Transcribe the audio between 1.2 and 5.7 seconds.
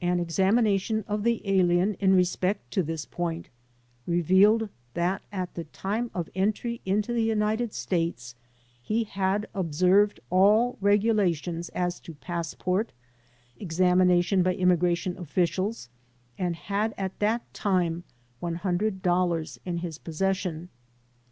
the alien in respect to this point revealed that at the